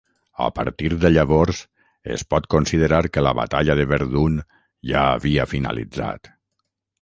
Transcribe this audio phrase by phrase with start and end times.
[0.43, 1.59] A partir de llavors
[2.15, 4.41] es pot considerar que la batalla de Verdun
[4.93, 6.33] ja havia finalitzat.